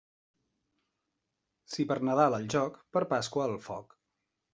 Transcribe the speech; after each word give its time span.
Si 1.73 1.85
per 1.91 1.97
Nadal 2.09 2.37
al 2.37 2.47
joc, 2.55 2.79
per 2.97 3.05
Pasqua 3.13 3.45
al 3.49 3.55
foc. 3.67 3.95